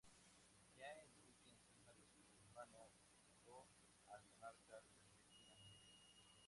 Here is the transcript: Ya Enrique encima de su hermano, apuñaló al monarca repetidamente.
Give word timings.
Ya 0.79 0.89
Enrique 1.03 1.51
encima 1.51 1.93
de 1.93 2.07
su 2.07 2.25
hermano, 2.41 2.81
apuñaló 2.81 3.67
al 4.09 4.23
monarca 4.23 4.79
repetidamente. 4.79 5.69